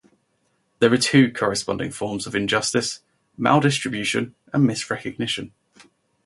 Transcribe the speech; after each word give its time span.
There 0.79 0.91
are 0.91 0.97
two 0.97 1.31
corresponding 1.31 1.91
forms 1.91 2.25
of 2.25 2.33
injustice: 2.33 3.01
maldistribution 3.39 4.33
and 4.51 4.67
misrecognition. 4.67 5.51